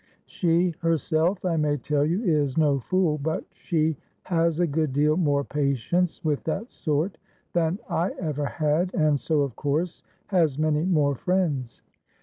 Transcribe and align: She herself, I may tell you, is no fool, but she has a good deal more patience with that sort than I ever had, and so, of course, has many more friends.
She 0.25 0.73
herself, 0.79 1.45
I 1.45 1.57
may 1.57 1.77
tell 1.77 2.03
you, 2.03 2.23
is 2.23 2.57
no 2.57 2.79
fool, 2.79 3.19
but 3.19 3.43
she 3.53 3.95
has 4.23 4.59
a 4.59 4.65
good 4.65 4.93
deal 4.93 5.15
more 5.15 5.43
patience 5.43 6.25
with 6.25 6.43
that 6.45 6.71
sort 6.71 7.19
than 7.53 7.77
I 7.87 8.09
ever 8.19 8.47
had, 8.47 8.95
and 8.95 9.19
so, 9.19 9.41
of 9.41 9.55
course, 9.55 10.01
has 10.29 10.57
many 10.57 10.85
more 10.85 11.13
friends. 11.13 11.83